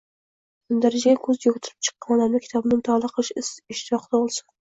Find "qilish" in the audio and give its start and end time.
3.19-3.31